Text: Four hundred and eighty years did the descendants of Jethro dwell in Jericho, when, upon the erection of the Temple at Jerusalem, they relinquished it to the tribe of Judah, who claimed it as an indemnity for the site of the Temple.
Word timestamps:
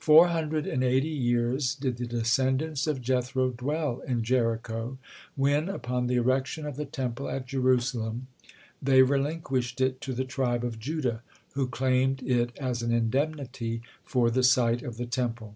Four 0.00 0.26
hundred 0.26 0.66
and 0.66 0.82
eighty 0.82 1.06
years 1.06 1.72
did 1.76 1.98
the 1.98 2.06
descendants 2.06 2.88
of 2.88 3.00
Jethro 3.00 3.50
dwell 3.50 4.00
in 4.00 4.24
Jericho, 4.24 4.98
when, 5.36 5.68
upon 5.68 6.08
the 6.08 6.16
erection 6.16 6.66
of 6.66 6.74
the 6.74 6.84
Temple 6.84 7.28
at 7.28 7.46
Jerusalem, 7.46 8.26
they 8.82 9.02
relinquished 9.02 9.80
it 9.80 10.00
to 10.00 10.12
the 10.14 10.24
tribe 10.24 10.64
of 10.64 10.80
Judah, 10.80 11.22
who 11.54 11.68
claimed 11.68 12.24
it 12.24 12.50
as 12.58 12.82
an 12.82 12.90
indemnity 12.90 13.80
for 14.02 14.32
the 14.32 14.42
site 14.42 14.82
of 14.82 14.96
the 14.96 15.06
Temple. 15.06 15.54